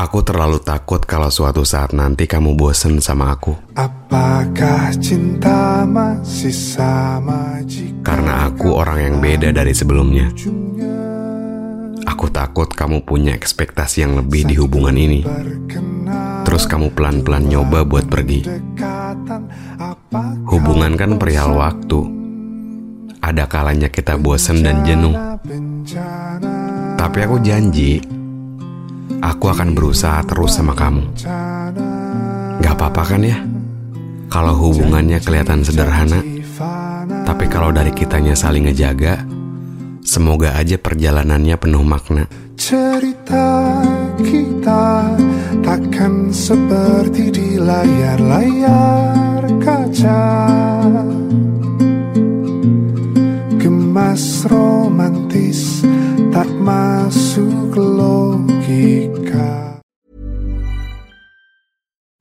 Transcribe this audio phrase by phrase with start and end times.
[0.00, 3.52] Aku terlalu takut kalau suatu saat nanti kamu bosen sama aku.
[3.76, 10.32] Apakah cinta masih sama jika Karena aku orang yang beda dari sebelumnya.
[12.08, 15.20] Aku takut kamu punya ekspektasi yang lebih di hubungan ini.
[16.48, 18.48] Terus kamu pelan-pelan nyoba buat pergi.
[20.48, 22.00] Hubungan kan perihal waktu.
[23.20, 25.12] Ada kalanya kita bosen dan jenuh.
[26.96, 28.00] Tapi aku janji,
[29.20, 31.04] aku akan berusaha terus sama kamu.
[32.60, 33.38] Gak apa-apa kan ya?
[34.30, 36.20] Kalau hubungannya kelihatan sederhana,
[37.26, 39.24] tapi kalau dari kitanya saling ngejaga,
[40.04, 42.24] semoga aja perjalanannya penuh makna.
[42.60, 43.80] Cerita
[44.20, 45.16] kita
[45.64, 50.24] takkan seperti di layar-layar kaca
[53.56, 55.80] Gemas romantis
[56.30, 57.72] tak masuk